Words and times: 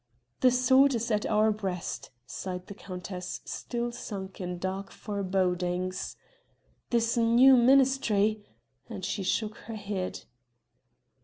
"The 0.39 0.49
sword 0.49 0.95
is 0.95 1.11
at 1.11 1.27
our 1.27 1.51
breast!" 1.51 2.09
sighed 2.25 2.65
the 2.65 2.73
countess 2.73 3.39
still 3.45 3.91
sunk 3.91 4.41
in 4.41 4.57
dark 4.57 4.89
forebodings. 4.89 6.15
"This 6.89 7.15
new 7.17 7.55
ministry!..." 7.55 8.43
And 8.89 9.05
she 9.05 9.21
shook 9.21 9.57
her 9.69 9.75
head. 9.75 10.21